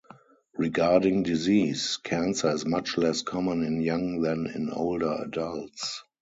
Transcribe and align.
Regarding 0.55 1.21
disease, 1.21 1.99
cancer 2.03 2.49
is 2.49 2.65
much 2.65 2.97
less 2.97 3.21
common 3.21 3.61
in 3.61 3.81
young 3.81 4.23
than 4.23 4.47
in 4.47 4.71
older 4.71 5.15
adults. 5.23 6.01